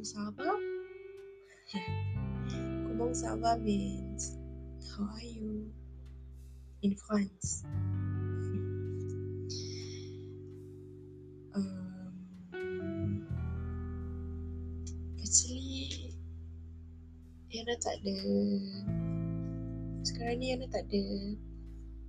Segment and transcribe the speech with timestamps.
[0.00, 0.56] Va?
[2.88, 4.38] Comment ça va means
[4.96, 5.68] how are you
[6.80, 7.68] in France?
[11.52, 13.28] Um,
[15.20, 16.16] actually
[17.52, 18.16] Yana tak ada.
[20.00, 21.04] Sekarang ni Yana tak ada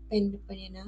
[0.08, 0.84] Pen depan Yana.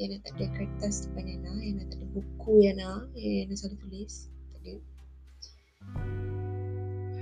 [0.00, 1.52] Yana tak ada kertas depan Yana.
[1.60, 3.12] Yana tak ada buku Yana.
[3.12, 4.32] Yana selalu tulis.
[4.56, 4.91] Tak ada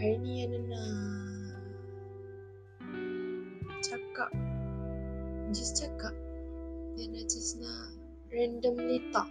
[0.00, 1.60] Hari ni Yana nak
[3.84, 4.32] Cakap.
[5.52, 6.16] Just cakap.
[6.96, 7.92] Yana just nak
[8.32, 9.28] Randomly talk.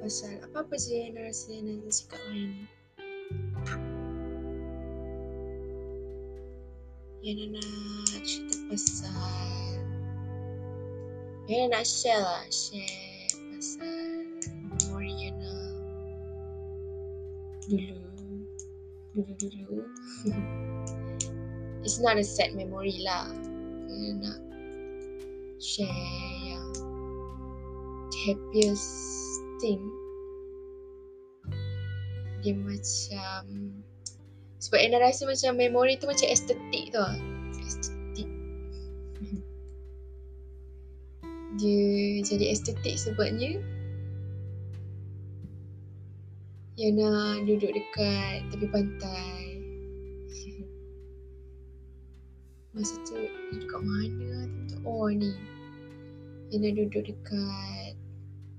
[0.00, 2.64] Pasal apa-apa je Yana rasa Yana nak cakap hari ni.
[7.28, 9.84] Yana nak cerita pasal.
[11.44, 13.07] Yana nak share lah Share
[17.68, 18.00] Dulu
[19.12, 19.84] Dulu-dulu
[21.84, 23.28] It's not a sad memory lah.
[23.88, 24.38] Yana nak
[25.60, 25.88] Share
[26.44, 26.68] yang
[28.24, 28.88] Happiest
[29.60, 29.82] Thing.
[32.40, 33.42] Dia macam
[34.58, 37.04] sebab Yana rasa macam memori tu macam estetik tu
[37.62, 38.28] Estetik.
[41.58, 43.60] Dia jadi estetik sebabnya
[46.78, 49.58] Yana duduk dekat tepi pantai.
[52.70, 53.18] Masa tu
[53.50, 54.46] duduk kat mana?
[54.70, 55.34] Tu Oh ni.
[56.54, 57.98] Yana duduk dekat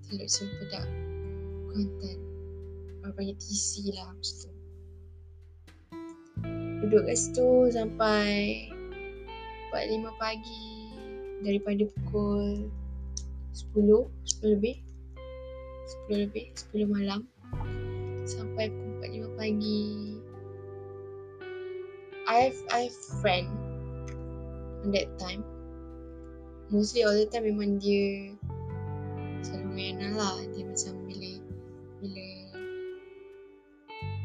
[0.04, 0.84] Teluk Sempedak.
[1.72, 2.20] Kuantan
[3.16, 4.52] panggil TC lah macam tu.
[6.84, 8.68] Duduk kat situ sampai
[9.72, 10.92] 4-5 pagi
[11.40, 12.68] daripada pukul
[13.56, 14.12] 10
[14.44, 14.76] 10 lebih.
[16.12, 17.24] 10 lebih 10 malam
[18.30, 19.82] sampai pukul 4-5 pagi.
[22.30, 23.50] I have, I have friend
[24.86, 25.42] on that time.
[26.70, 28.38] Mostly all the time memang dia
[29.42, 30.38] selalu dengan lah.
[30.54, 31.32] Dia macam bila
[31.98, 32.26] bila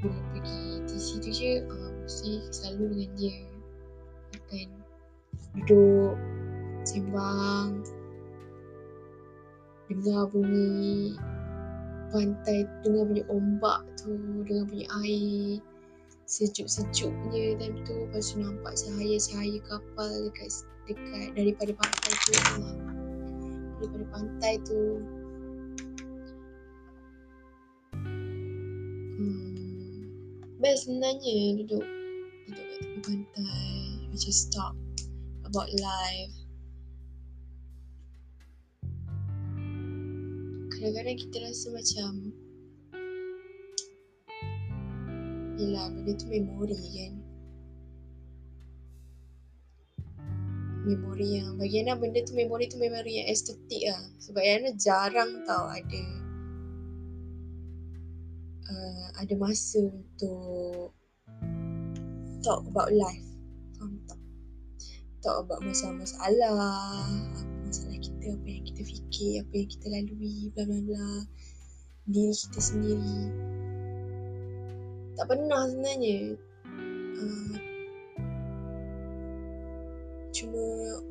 [0.04, 3.36] bila pergi TC tu je uh, mesti selalu dengan dia.
[4.36, 4.68] Akan
[5.64, 6.20] duduk
[6.84, 7.80] sembang
[9.88, 11.16] dengar bunyi
[12.14, 14.14] pantai dengar bunyi ombak tu
[14.46, 15.58] dengar bunyi air
[16.30, 17.94] sejuk-sejuknya time tu.
[18.06, 20.50] Lepas tu nampak cahaya-cahaya kapal dekat
[20.86, 22.32] dekat daripada pantai tu.
[22.62, 22.76] Lah.
[23.82, 24.82] daripada pantai tu.
[29.18, 29.98] Hmm.
[30.62, 31.84] Best sebenarnya duduk
[32.48, 33.74] duduk kat tepi pantai
[34.08, 34.76] we just talk
[35.44, 36.43] about life
[40.84, 42.12] kadang-kadang kita rasa macam
[45.56, 47.14] Yelah, benda tu memori kan
[50.84, 55.40] Memori yang Bagi Ana benda tu memori tu memori yang estetik lah Sebab Ana jarang
[55.48, 56.04] tau ada
[58.68, 60.92] uh, ada masa untuk
[62.44, 63.24] talk about life.
[63.80, 64.20] Faham tak?
[65.24, 67.08] Talk about masalah-masalah,
[68.24, 71.08] kita, apa yang kita fikir, apa yang kita lalui, bla bla bla.
[72.08, 73.20] Diri kita sendiri.
[75.20, 76.20] Tak pernah sebenarnya.
[77.20, 77.56] Uh,
[80.32, 80.64] cuma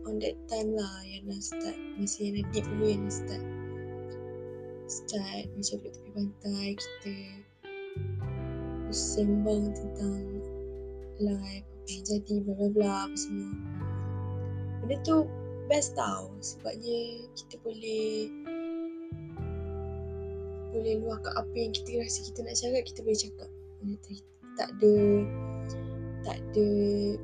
[0.09, 3.43] on that time lah yang nak start Masa yang nak deep dulu yang nak start
[4.91, 7.15] Start macam duduk tepi pantai Kita
[8.91, 10.21] sembang tentang
[11.23, 13.51] life apa yang jadi bla bla bla apa semua
[14.83, 15.23] benda tu
[15.67, 16.31] best tau.
[16.43, 18.29] Sebabnya kita boleh
[20.73, 23.49] boleh luahkan apa yang kita rasa kita nak cakap kita boleh cakap.
[24.53, 24.95] Tak ada
[26.23, 26.67] tak ada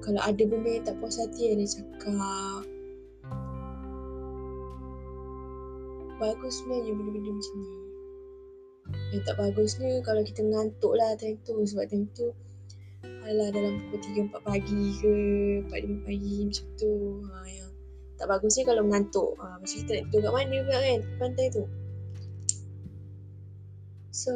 [0.04, 2.68] kalau ada benda yang tak puas hati dia cakap.
[6.20, 7.72] Bagus sebenarnya benda-benda macam ni.
[9.16, 11.56] Yang tak bagusnya kalau kita mengantuk lah time tu.
[11.64, 12.36] Sebab time tu
[13.30, 15.14] Alah dalam pukul 3-4 pagi ke
[15.70, 16.94] 4-5 pagi macam tu.
[17.30, 17.69] Ha, yang
[18.20, 21.64] Tak bagusnya kalau mengantuk ha, Macam kita nak tidur kat mana pula kan Pantai tu
[24.12, 24.32] So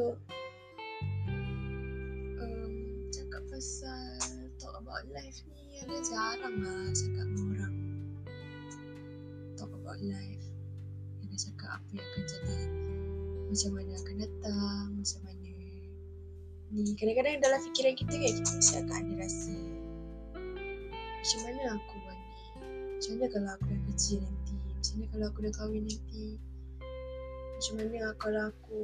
[2.39, 2.73] um,
[3.11, 4.17] Cakap pasal
[4.55, 7.75] Talk about life ni Ada jarang lah cakap dengan orang
[9.59, 10.47] Talk about life
[11.27, 12.57] Ada cakap apa yang akan jadi
[13.53, 15.49] macam mana akan datang, macam mana
[16.73, 16.93] ni.
[16.97, 19.57] Kadang-kadang dalam fikiran kita kan, kita mesti akan ada rasa
[21.21, 22.02] macam mana aku.
[23.03, 24.55] Macam mana kalau aku dah kerja nanti.
[24.63, 26.25] Macam mana kalau aku dah kahwin nanti.
[27.51, 28.79] Macam mana kalau aku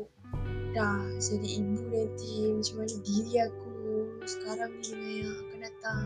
[0.75, 3.71] dah jadi ibu nanti macam mana diri aku
[4.27, 6.05] sekarang ni dengan yang akan datang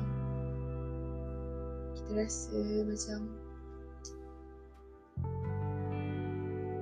[1.98, 3.19] kita rasa macam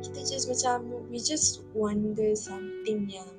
[0.04, 3.32] kita just macam we just wonder something yang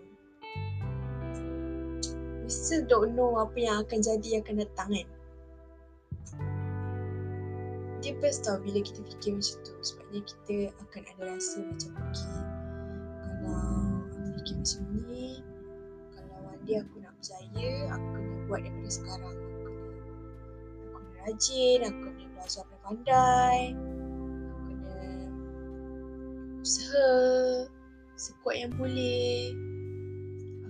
[2.40, 5.08] we still don't know apa yang akan jadi yang akan datang kan
[8.02, 9.72] dia best tau bila kita fikir macam tu.
[9.78, 12.42] Sebabnya kita akan ada rasa macam okay
[13.42, 15.26] kalau aku fikir macam ni
[16.14, 19.36] kalau day aku nak berjaya aku kena buat daripada sekarang.
[19.38, 20.02] Aku kena
[20.82, 23.58] aku kena rajin aku kena belajar pandai
[24.50, 25.02] aku kena
[26.58, 27.10] usaha
[28.18, 29.54] sekuat yang boleh.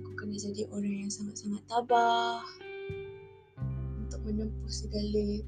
[0.01, 2.45] Aku kena jadi orang yang sangat-sangat tabah
[4.05, 5.41] untuk menempuh segala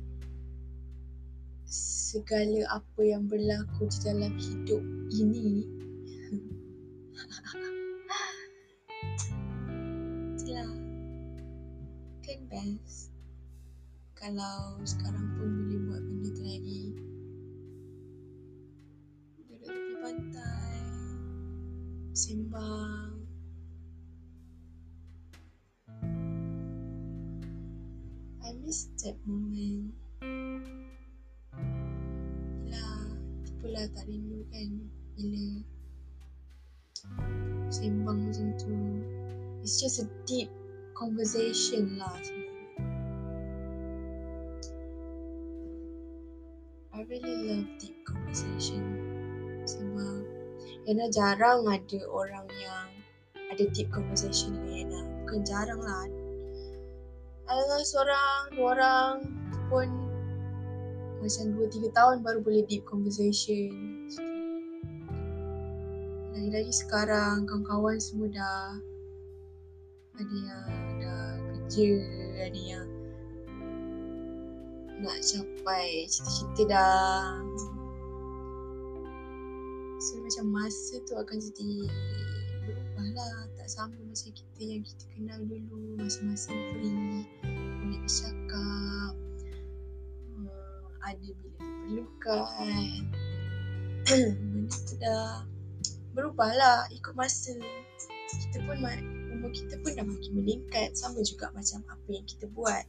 [1.69, 5.65] segala apa yang berlaku di dalam hidup ini.
[10.37, 10.73] Itulah.
[12.25, 13.13] Kan best
[14.25, 16.85] kalau sekarang pun boleh buat benda tu lagi.
[19.37, 20.81] Duduk tepi pantai
[22.17, 23.13] sembang.
[28.45, 30.04] I miss that moment
[33.65, 34.71] Itulah tak rindu kan
[35.17, 35.49] Bila
[37.73, 38.77] Sembang macam tu.
[39.65, 40.53] It's just a deep
[40.93, 42.69] Conversation lah sebenarnya.
[46.93, 48.85] I really love deep conversation
[49.65, 50.29] Sebab
[50.85, 52.93] Yana jarang ada orang yang
[53.49, 55.01] Ada deep conversation dengan Yana.
[55.25, 56.05] Bukan jarang lah.
[57.49, 59.13] Adalah seorang Dua orang
[59.73, 60.04] pun
[61.25, 63.73] macam 2-3 tahun baru boleh deep conversation.
[66.37, 68.77] Lagi-lagi sekarang kawan-kawan semua dah
[70.21, 70.69] ada yang
[71.01, 71.91] dah kerja
[72.45, 72.89] ada yang
[75.01, 77.41] nak capai cita-cita dah.
[79.97, 81.89] So macam masa tu akan jadi
[82.69, 83.49] berubah lah.
[83.57, 87.25] Tak sama macam kita yang kita kenal dulu masa-masa free
[87.81, 89.24] boleh bercakap
[91.05, 93.03] ada bila diperlukan
[94.53, 95.45] benda tu dah
[96.13, 97.57] berubah lah ikut masa.
[98.35, 98.81] Kita pun
[99.33, 100.97] umur kita pun dah makin meningkat.
[100.97, 102.85] Sama juga macam apa yang kita buat.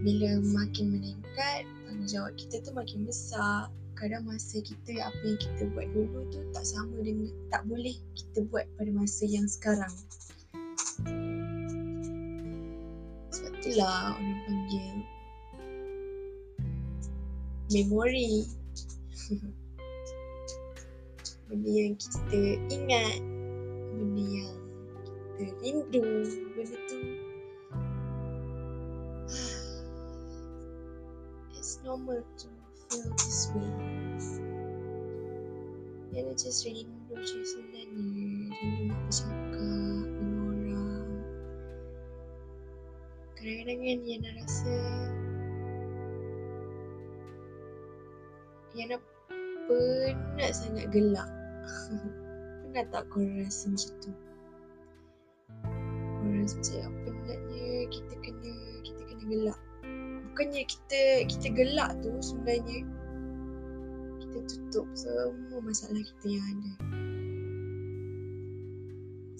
[0.00, 3.68] Bila makin meningkat tanggungjawab kita tu makin besar.
[3.98, 8.48] Kadang masa kita apa yang kita buat dulu tu tak sama dengan tak boleh kita
[8.48, 9.92] buat pada masa yang sekarang.
[13.28, 15.04] Sebab itulah orang panggil
[17.70, 18.50] memori.
[21.50, 23.18] Benda yang kita ingat
[23.90, 24.54] benda yang
[25.34, 26.06] kita rindu
[26.54, 26.98] benda tu.
[31.58, 32.46] It's normal to
[32.86, 33.66] feel this way.
[36.14, 38.54] Yana just rindu je sebenarnya.
[38.54, 41.10] Rindu nak bercakap dengan orang.
[43.34, 44.74] Kadang-kadang kan Yana rasa
[48.80, 48.96] Yana
[49.68, 51.28] penat sangat gelak.
[52.64, 54.10] Pernah tak kau rasa macam tu?
[55.60, 59.60] Kau rasa macam penatnya kita kena kita kena gelak.
[60.32, 62.88] Bukannya kita kita gelak tu sebenarnya
[64.24, 66.72] kita tutup semua masalah kita yang ada.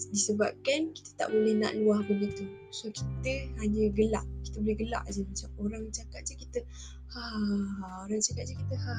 [0.09, 2.49] Disebabkan kita tak boleh nak luah benda tu.
[2.73, 4.25] So kita hanya gelak.
[4.41, 6.59] Kita boleh gelak je macam orang cakap je kita
[7.13, 7.21] ha,
[8.09, 8.95] orang cakap je kita ha.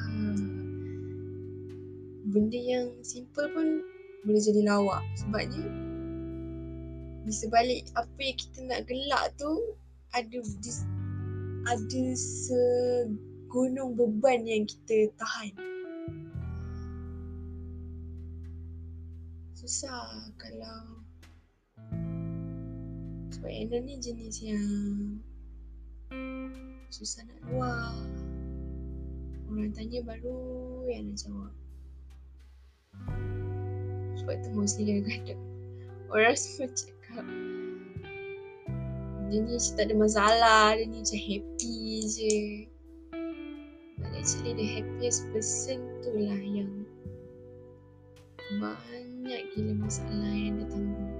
[2.31, 3.83] Benda yang simple pun
[4.23, 5.67] boleh jadi lawak sebabnya
[7.23, 9.51] di sebalik apa yang kita nak gelak tu
[10.11, 10.37] ada
[11.63, 15.55] ada segunung beban yang kita tahan.
[19.63, 21.07] Susah kalau
[23.31, 24.67] sebab Anna ni jenis yang
[26.91, 27.95] susah nak luar.
[29.47, 31.53] Orang tanya baru yang nak jawab.
[34.19, 35.39] Sebab tu mostly kadang-kadang
[36.11, 37.23] orang semua cakap
[39.31, 41.79] dia ni tak ada masalah, dia ni macam happy
[42.11, 42.37] je.
[43.95, 46.83] But actually the happiest person tu lah yang
[49.23, 51.11] banyak gila masalah yang dia tanggung.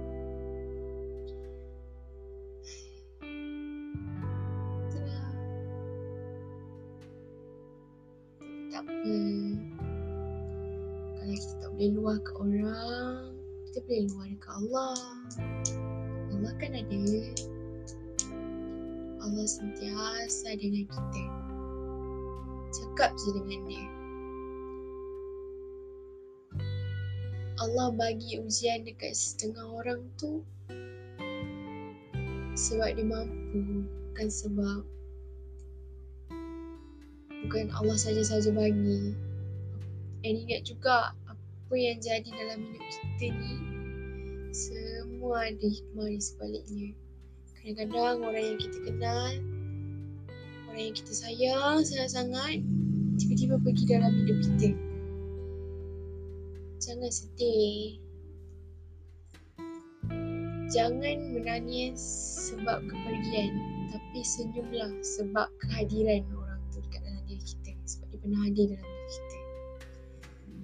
[8.68, 9.16] tak apa
[11.16, 13.20] Kalau kita tak boleh luar ke orang
[13.72, 15.00] Kita boleh luar dekat Allah.
[16.28, 17.04] Allah kan ada.
[19.24, 21.24] Allah sentiasa dengan kita.
[22.68, 23.93] Cakap je dengan dia.
[27.62, 30.42] Allah bagi ujian dekat setengah orang tu
[32.54, 34.80] sebab dia mampu bukan sebab.
[37.44, 39.14] Bukan Allah saja-saja bagi.
[40.24, 43.54] And ingat juga apa yang jadi dalam hidup kita ni
[44.54, 46.88] semua ada hikmah di sebaliknya.
[47.60, 49.32] Kadang-kadang orang yang kita kenal
[50.74, 52.58] orang yang kita sayang sangat-sangat
[53.14, 54.74] tiba-tiba pergi dalam hidup kita
[56.84, 57.96] jangan sedih.
[60.68, 62.00] Jangan menangis
[62.52, 63.52] sebab kepergian
[63.88, 68.84] tapi senyumlah sebab kehadiran orang tu dekat dalam diri kita sebab dia pernah hadir dalam
[68.84, 69.38] diri kita.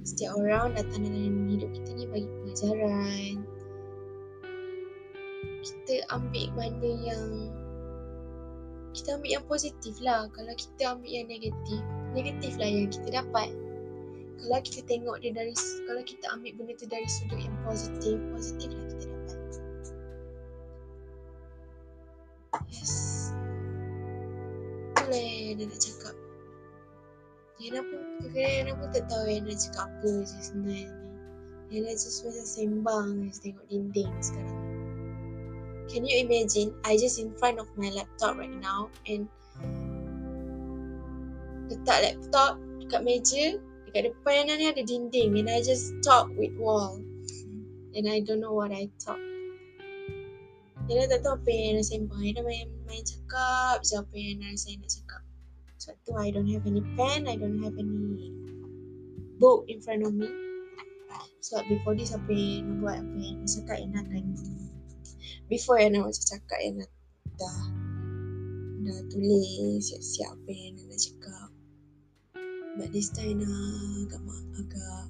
[0.01, 3.35] Setiap orang datang dalam hidup kita ni bagi pengajaran.
[5.61, 7.25] Kita ambil mana yang
[8.91, 10.27] kita ambil yang positif lah.
[10.35, 13.55] Kalau kita ambil yang negatif negatif lah yang kita dapat
[14.41, 15.53] kalau kita tengok dia dari
[15.85, 19.39] kalau kita ambil benda tu dari sudut yang positif positif lah kita dapat.
[22.73, 22.93] Yes.
[24.97, 26.15] Itulah yang nak cakap.
[27.61, 30.89] Yana pun kadang Yana pun tak tahu Yana cakap apa je sebenarnya
[31.69, 34.61] Yana just macam sembang je tengok dinding sekarang
[35.93, 36.73] Can you imagine?
[36.89, 39.29] I just in front of my laptop right now and
[41.69, 43.45] letak laptop dekat meja
[43.91, 47.03] Dekat depan ni ada dinding and I just talk with wall.
[47.91, 49.19] And I don't know what I talk.
[50.87, 52.23] Yana tak tahu apa yang Yana sembang.
[52.23, 55.23] Yana main, main cakap je apa yang rasa nak cakap.
[55.83, 58.31] Sebab tu I don't have any pen, I don't have any
[59.43, 60.31] book in front of me.
[61.43, 64.23] Sebab before this apa yang Yana buat, apa yang Yana cakap Yana akan
[65.51, 66.87] Before Yana macam cakap Yana
[67.43, 67.61] dah
[68.87, 71.20] dah tulis siap-siap apa yang nak cakap.
[72.81, 74.25] But this time agak,
[74.57, 75.05] agak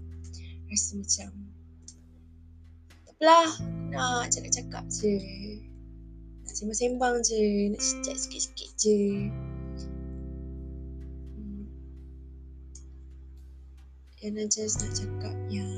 [0.66, 1.30] rasa macam
[3.06, 3.50] apalah
[3.94, 5.14] nak cakap-cakap je
[6.42, 9.30] nak sembang-sembang je nak cakap sikit-sikit je
[11.38, 11.70] hmm.
[14.50, 15.70] Just nak cakap yang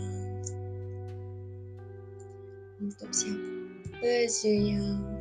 [2.81, 5.12] untuk siapa je yang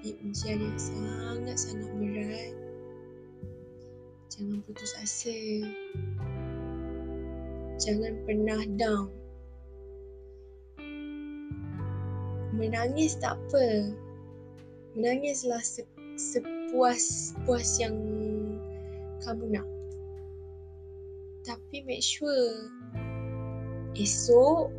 [0.00, 2.54] hadapi ujian yang sangat-sangat berat.
[4.32, 5.40] Jangan putus asa.
[7.76, 9.12] Jangan pernah down.
[12.56, 13.92] Menangis tak apa.
[14.96, 15.84] Menangislah se-
[16.16, 17.96] sepuas puas yang
[19.20, 19.68] kamu nak.
[21.44, 22.72] Tapi make sure
[24.00, 24.72] esok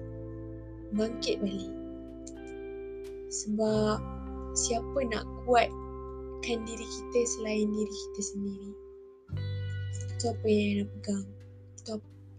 [0.98, 1.70] bangkit balik.
[3.30, 4.21] Sebab
[4.52, 8.72] siapa nak kuatkan diri kita selain diri kita sendiri.
[10.18, 11.26] Itu apa yang nak pegang.
[11.80, 11.94] Itu,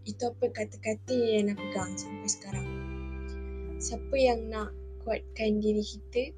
[0.04, 2.68] itu apa kata-kata yang nak pegang sampai sekarang.
[3.82, 4.70] Siapa yang nak
[5.02, 6.30] kuatkan diri kita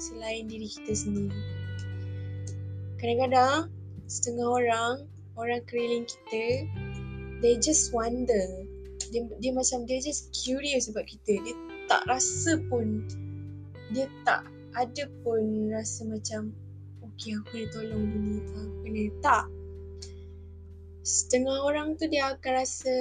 [0.00, 1.40] selain diri kita sendiri.
[2.98, 3.68] Kadang-kadang
[4.10, 4.94] setengah orang,
[5.36, 6.66] orang keliling kita,
[7.44, 8.66] they just wonder.
[9.10, 11.38] Dia, dia macam dia just curious sebab kita.
[11.44, 11.54] Dia
[11.86, 13.04] tak rasa pun
[13.90, 14.46] dia tak
[14.76, 16.54] ada pun rasa macam
[17.10, 19.44] okey aku kena tolong dia ni aku kena tak.
[21.00, 22.94] Setengah orang tu dia akan rasa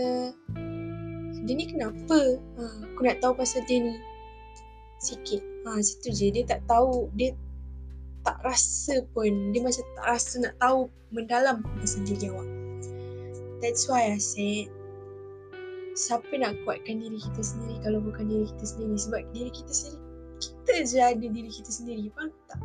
[1.45, 2.37] dia ni kenapa?
[2.61, 3.95] Ha, aku nak tahu pasal dia ni.
[5.01, 5.41] Sikit.
[5.65, 6.27] Ha, situ je.
[6.29, 7.09] Dia tak tahu.
[7.17, 7.33] Dia
[8.21, 9.49] tak rasa pun.
[9.55, 12.49] Dia macam tak rasa nak tahu mendalam pasal diri awak.
[13.65, 14.69] That's why I said
[15.99, 18.95] siapa nak kuatkan diri kita sendiri kalau bukan diri kita sendiri?
[18.95, 19.98] Sebab diri kita sendiri
[20.69, 22.61] kita je ada diri kita sendiri faham tak.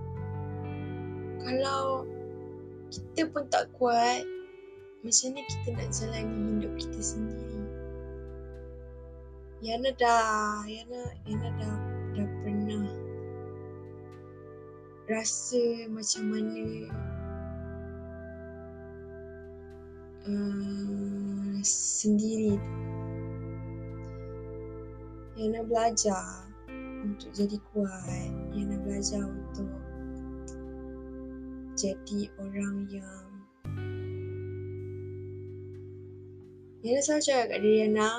[1.40, 2.04] Kalau
[2.92, 4.28] kita pun tak kuat
[5.00, 7.64] macam ni kita nak jalani hidup kita sendiri?
[9.64, 11.76] Yana dah Yana, Yana dah
[12.12, 12.84] dah pernah
[15.08, 16.60] rasa macam mana
[20.28, 22.60] uh, sendiri.
[25.40, 26.52] Yana belajar
[27.14, 28.26] untuk jadi kuat
[28.58, 29.70] yang nak belajar untuk
[31.78, 33.22] jadi orang yang
[36.84, 38.10] Yana selalu cakap kat diri Yana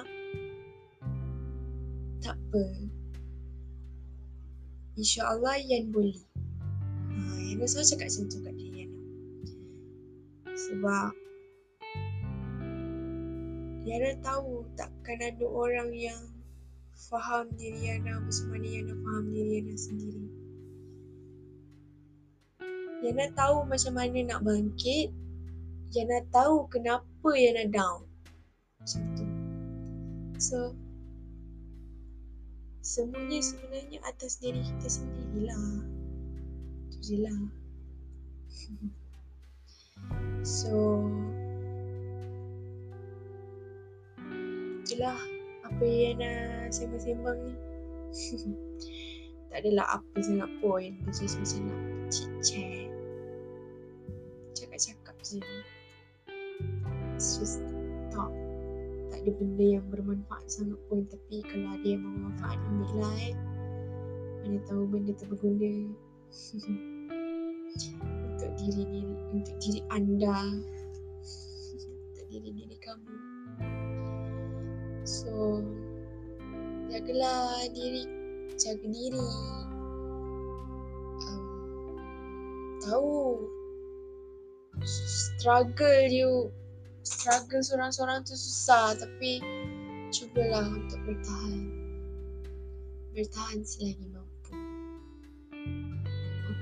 [2.24, 2.64] Tak apa.
[4.98, 6.18] InsyaAllah Yan boleh.
[7.14, 7.20] Ha,
[7.52, 9.00] Yana selalu cakap macam tu kat diri Yana
[10.56, 11.12] Sebab
[13.86, 16.35] Yana tahu takkan ada orang yang
[16.96, 20.24] faham diri Yana macam mana Yana faham diri Yana sendiri.
[23.04, 25.12] Yana tahu macam mana nak bangkit.
[25.92, 28.08] Yana tahu kenapa Yana down.
[28.80, 29.25] Macam tu.
[30.40, 30.75] So,
[32.80, 35.84] semuanya sebenarnya atas diri kita sendirilah.
[36.90, 37.40] Itu je lah.
[40.46, 41.10] So,
[44.86, 45.18] itulah
[45.75, 47.53] apa yang nak sembang-sembang ni.
[49.51, 50.96] tak adalah apa sangat point.
[51.03, 52.88] Dia just macam nak chit-chat.
[54.55, 55.44] Cakap-cakap je.
[57.20, 57.60] It's just
[58.08, 58.32] talk.
[59.12, 61.03] Tak ada benda yang bermanfaat sangat pun.
[61.12, 63.36] Tapi kalau ada yang bermanfaat, ambil lah eh.
[64.48, 65.91] Mana tahu benda tu berguna.
[68.32, 70.39] untuk diri diri untuk diri anda
[72.15, 73.25] untuk diri diri kamu
[75.06, 75.62] so
[76.90, 78.04] jagalah diri
[78.58, 79.30] jaga diri.
[81.22, 81.46] Um,
[82.82, 83.14] tahu
[84.82, 86.50] struggle you
[87.06, 89.40] struggle seorang-seorang tu susah tapi
[90.10, 91.70] cubalah untuk bertahan.
[93.14, 94.54] Bertahan selagi mampu.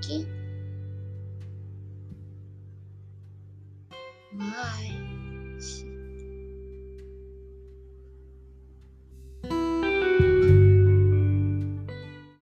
[0.04, 0.28] Okay
[4.34, 5.93] Bye.